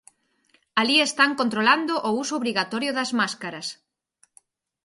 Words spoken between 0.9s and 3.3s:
están controlando o uso obrigatorio das